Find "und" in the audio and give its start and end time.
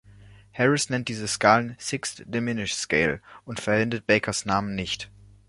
3.45-3.59